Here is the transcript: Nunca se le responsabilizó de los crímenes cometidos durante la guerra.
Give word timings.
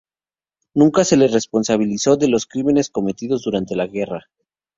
Nunca 0.73 1.05
se 1.05 1.15
le 1.15 1.27
responsabilizó 1.27 2.17
de 2.17 2.27
los 2.27 2.47
crímenes 2.47 2.89
cometidos 2.89 3.43
durante 3.43 3.75
la 3.75 3.85
guerra. 3.85 4.21